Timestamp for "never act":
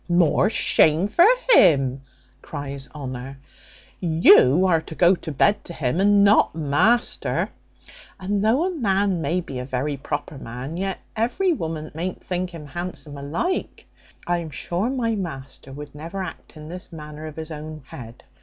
15.93-16.57